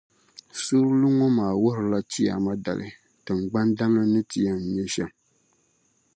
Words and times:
Suurili 0.61 1.07
ŋɔ 1.17 1.27
maa 1.37 1.53
wuhirila 1.61 1.99
Chiyaama 2.11 2.51
dali 2.65 2.87
tiŋgbani 3.23 3.73
damli 3.77 4.01
ni 4.13 4.19
yɛn 4.43 4.57
ti 4.61 4.67
nyɛ 4.75 4.85
shɛm. 4.93 5.09